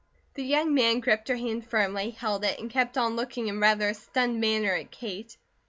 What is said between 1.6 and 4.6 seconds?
firmly, held it, and kept on looking in rather a stunned